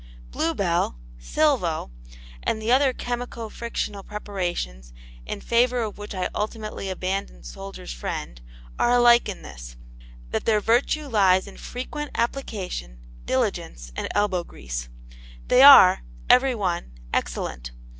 [0.31, 1.91] "Bluebell," "Silvo,"
[2.41, 4.93] and the other chemico frictional preparations
[5.27, 8.41] in favour of which I ultimately abandoned Soldier's Friend,
[8.79, 9.77] are alike in this
[10.31, 14.89] that their virtue lies in frequent application, diligence and elbow grease.
[15.49, 17.69] They are, every one, excellent.